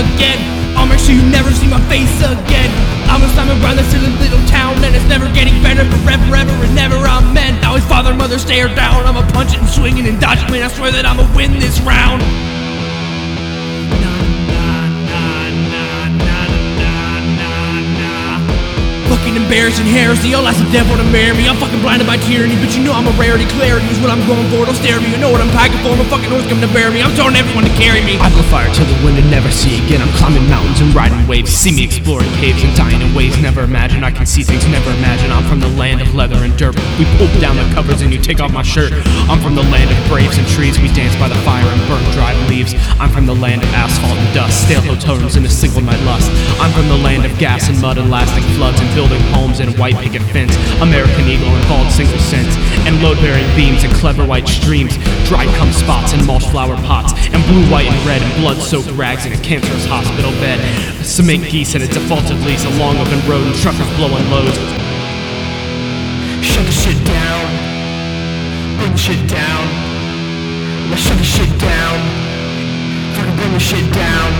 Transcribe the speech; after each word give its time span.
again. 0.00 0.40
I'll 0.76 0.86
make 0.86 0.98
sure 0.98 1.14
you 1.14 1.24
never 1.28 1.50
see 1.50 1.68
my 1.68 1.80
face 1.88 2.12
again. 2.24 2.70
I'm 3.10 3.22
a 3.22 3.28
Simon 3.34 3.58
Brown 3.60 3.76
that's 3.76 3.92
in 3.92 4.00
a 4.00 4.12
little 4.22 4.40
town, 4.46 4.78
and 4.84 4.94
it's 4.94 5.04
never 5.06 5.26
getting 5.34 5.54
better 5.62 5.84
forever, 6.04 6.36
ever, 6.36 6.52
and 6.64 6.74
never. 6.74 6.96
I'm 6.96 7.34
meant. 7.34 7.64
Always 7.64 7.84
father, 7.84 8.14
mother, 8.14 8.38
stare 8.38 8.68
down. 8.68 9.04
I'm 9.04 9.16
a 9.16 9.26
punching, 9.32 9.60
and 9.60 9.68
swinging 9.68 10.06
and 10.06 10.20
dodging, 10.20 10.50
man. 10.50 10.62
I 10.62 10.68
swear 10.68 10.92
that 10.92 11.04
I'ma 11.04 11.26
win 11.34 11.58
this 11.58 11.80
round. 11.80 12.22
Fucking 19.30 19.46
embarrassing 19.46 19.86
heresy, 19.86 20.34
all 20.34 20.42
that's 20.42 20.58
a 20.58 20.66
devil 20.74 20.98
to 20.98 21.06
marry 21.14 21.30
me. 21.38 21.46
I'm 21.46 21.54
fucking 21.54 21.78
blinded 21.86 22.02
by 22.02 22.18
tyranny, 22.26 22.58
but 22.58 22.74
you 22.74 22.82
know 22.82 22.90
I'm 22.90 23.06
a 23.06 23.14
rarity. 23.14 23.46
Clarity 23.54 23.86
is 23.86 24.02
what 24.02 24.10
I'm 24.10 24.18
going 24.26 24.42
for. 24.50 24.66
Don't 24.66 24.74
stare 24.74 24.98
at 24.98 25.06
me, 25.06 25.14
you 25.14 25.22
know 25.22 25.30
what 25.30 25.38
I'm 25.38 25.54
packing 25.54 25.78
for. 25.86 25.94
A 25.94 26.02
fucking 26.10 26.26
horse 26.34 26.42
coming 26.50 26.66
to 26.66 26.72
bury 26.74 26.90
me. 26.90 26.98
I'm 26.98 27.14
telling 27.14 27.38
everyone 27.38 27.62
to 27.62 27.70
carry 27.78 28.02
me. 28.02 28.18
I 28.18 28.26
blow 28.34 28.42
fire 28.50 28.66
to 28.66 28.82
the 28.82 28.98
wind 29.06 29.22
and 29.22 29.30
never 29.30 29.46
see 29.54 29.78
again. 29.86 30.02
I'm 30.02 30.10
climbing 30.18 30.42
mountains 30.50 30.82
and 30.82 30.90
riding 30.90 31.22
waves. 31.30 31.54
See 31.54 31.70
me 31.70 31.86
exploring 31.86 32.26
caves 32.42 32.58
and 32.66 32.74
dying 32.74 32.98
in 32.98 33.14
ways 33.14 33.38
never 33.38 33.62
imagined. 33.62 34.02
I 34.02 34.10
can 34.10 34.26
see 34.26 34.42
things 34.42 34.66
never 34.66 34.90
imagined. 34.98 35.30
I'm 35.30 35.46
from 35.46 35.62
the 35.62 35.70
land 35.78 36.02
of 36.02 36.10
leather 36.10 36.42
and 36.42 36.50
dirt. 36.58 36.74
We 36.98 37.06
pull 37.14 37.30
down 37.38 37.54
the 37.54 37.70
covers 37.70 38.02
and 38.02 38.10
you 38.10 38.18
take 38.18 38.42
off 38.42 38.50
my 38.50 38.66
shirt. 38.66 38.90
I'm 39.30 39.38
from 39.38 39.54
the 39.54 39.66
land 39.70 39.94
of 39.94 39.98
braves 40.10 40.42
and 40.42 40.46
trees. 40.58 40.74
We 40.82 40.90
dance 40.90 41.14
by 41.22 41.30
the 41.30 41.38
fire 41.46 41.62
and 41.70 41.78
burn 41.86 42.02
dried 42.18 42.34
leaves. 42.50 42.74
I'm 42.98 43.14
from 43.14 43.30
the 43.30 43.38
land 43.38 43.62
of 43.62 43.70
asphalt 43.78 44.18
and 44.18 44.34
dust. 44.34 44.66
Stale 44.66 44.82
hotels 44.82 45.38
in 45.38 45.46
a 45.46 45.52
single 45.62 45.86
night 45.86 46.02
lust. 46.02 46.26
I'm 46.58 46.74
from 46.74 46.90
the 46.90 46.98
land 46.98 47.22
of 47.22 47.30
gas 47.38 47.70
and 47.70 47.78
mud 47.78 47.94
and 47.94 48.10
lasting 48.10 48.42
floods 48.58 48.82
and 48.82 48.90
building 48.98 49.19
homes 49.34 49.60
and 49.60 49.76
white 49.78 49.96
picket 49.96 50.22
fence. 50.32 50.54
American 50.80 51.28
eagle 51.28 51.48
and 51.48 51.64
bald 51.68 51.90
single 51.92 52.18
cents. 52.18 52.56
And 52.86 53.02
load 53.02 53.18
bearing 53.18 53.46
beams 53.56 53.84
and 53.84 53.92
clever 53.94 54.24
white 54.24 54.48
streams. 54.48 54.96
Dry 55.28 55.46
cum 55.56 55.72
spots 55.72 56.12
and 56.12 56.26
mulch 56.26 56.46
flower 56.48 56.76
pots. 56.88 57.12
And 57.32 57.42
blue, 57.46 57.64
white, 57.70 57.86
and 57.86 58.06
red 58.06 58.22
and 58.22 58.32
blood 58.40 58.58
soaked 58.58 58.90
rags 58.92 59.26
in 59.26 59.32
a 59.32 59.40
cancerous 59.42 59.86
hospital 59.86 60.32
bed. 60.42 60.58
Cement 61.04 61.44
geese 61.50 61.74
and 61.74 61.84
a 61.84 61.88
defaulted 61.88 62.38
lease. 62.44 62.64
A 62.64 62.72
long 62.78 62.96
open 62.96 63.20
road 63.28 63.46
and 63.46 63.56
truckers 63.56 63.88
blowing 63.96 64.24
loads. 64.30 64.58
Shut 66.42 66.64
the 66.64 66.72
shit 66.72 66.98
down. 67.04 67.46
Bring 68.78 68.92
the 68.92 68.98
shit 68.98 69.28
down. 69.28 69.64
Let's 70.90 71.02
shut 71.02 71.18
the 71.18 71.24
shit 71.24 71.52
down. 71.60 71.96
Fucking 73.14 73.36
bring 73.36 73.52
the 73.52 73.60
shit 73.60 73.92
down. 73.92 74.30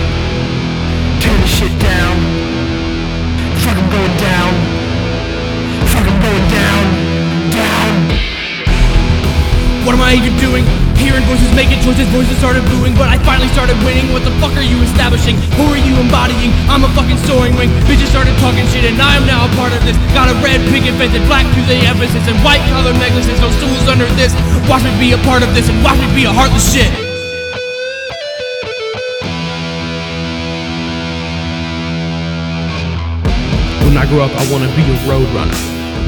I 10.11 10.19
even 10.19 10.35
doing? 10.43 10.67
Hearing 10.99 11.23
voices, 11.23 11.47
making 11.55 11.79
choices, 11.87 12.03
voices 12.11 12.35
started 12.35 12.67
booing, 12.67 12.91
but 12.99 13.07
I 13.07 13.15
finally 13.23 13.47
started 13.55 13.79
winning. 13.87 14.11
What 14.11 14.27
the 14.27 14.35
fuck 14.43 14.51
are 14.59 14.67
you 14.67 14.75
establishing? 14.83 15.39
Who 15.55 15.71
are 15.71 15.79
you 15.79 15.95
embodying? 16.03 16.51
I'm 16.67 16.83
a 16.83 16.91
fucking 16.91 17.15
soaring 17.23 17.55
wing. 17.55 17.71
Bitches 17.87 18.11
started 18.11 18.35
talking 18.43 18.67
shit, 18.75 18.83
and 18.83 18.99
I 18.99 19.15
am 19.15 19.23
now 19.23 19.47
a 19.47 19.51
part 19.55 19.71
of 19.71 19.79
this. 19.87 19.95
Got 20.11 20.27
a 20.27 20.35
red 20.43 20.59
fence 20.67 21.15
and 21.15 21.25
black 21.31 21.47
the 21.55 21.79
emphasis, 21.87 22.27
and 22.27 22.35
white 22.43 22.59
collar 22.67 22.91
necklaces, 22.91 23.39
no 23.39 23.47
stools 23.55 23.87
under 23.87 24.03
this. 24.19 24.35
Watch 24.67 24.83
me 24.83 24.91
be 24.99 25.15
a 25.15 25.21
part 25.23 25.47
of 25.47 25.55
this, 25.55 25.71
and 25.71 25.79
watch 25.79 25.95
me 25.95 26.11
be 26.11 26.27
a 26.27 26.33
heartless 26.35 26.67
shit. 26.67 26.91
When 33.87 33.95
I 33.95 34.03
grow 34.11 34.27
up, 34.27 34.35
I 34.35 34.43
wanna 34.51 34.67
be 34.75 34.83
a 34.83 34.97
road 35.07 35.29
runner. 35.31 35.55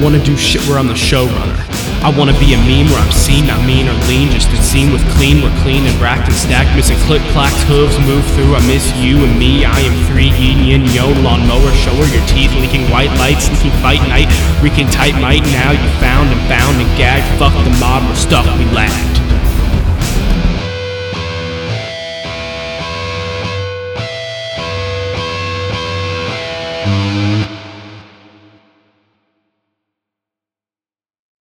Wanna 0.03 0.19
do 0.19 0.36
shit 0.36 0.59
where 0.68 0.78
I'm 0.78 0.92
the 0.92 0.94
showrunner. 0.94 1.73
I 2.03 2.12
wanna 2.12 2.36
be 2.36 2.52
a 2.52 2.59
meme 2.68 2.91
where 2.91 3.00
I'm 3.00 3.16
seen, 3.16 3.47
not 3.47 3.64
mean 3.64 3.88
or 3.88 3.96
lean. 4.12 4.28
Just 4.30 4.52
a 4.52 4.59
scene 4.62 4.91
with 4.91 5.00
clean, 5.16 5.40
we're 5.40 5.56
clean 5.64 5.88
and 5.88 5.96
racked 6.03 6.28
and 6.28 6.36
stacked. 6.36 6.75
Missing 6.75 7.00
click 7.08 7.22
clacks, 7.31 7.64
hooves 7.64 7.97
move 8.03 8.28
through. 8.36 8.53
I 8.53 8.59
miss 8.68 8.91
you 9.00 9.24
and 9.24 9.40
me. 9.40 9.64
I 9.64 9.80
am 9.80 9.96
three 10.12 10.28
yin 10.36 10.68
yin 10.68 10.84
yo 10.92 11.08
lawnmower. 11.24 11.72
Show 11.80 11.96
her 11.96 12.08
your 12.12 12.25
teeth, 12.28 12.52
leaking 12.59 12.92
white 12.92 13.12
lights, 13.24 13.47
leaking 13.47 13.72
fight 13.80 14.03
night, 14.12 14.28
reeking 14.62 14.92
tight 14.92 15.16
might. 15.24 15.47
Now 15.56 15.72
you 15.72 15.88
found 16.03 16.28
and 16.28 16.44
bound 16.52 16.75
and 16.75 16.92
gagged. 17.00 17.24
Fuck 17.40 17.56
the 17.63 17.72
mob, 17.80 18.03
we're 18.03 18.19
stuck, 18.19 18.44
we 18.59 18.66
lagged. 18.75 19.13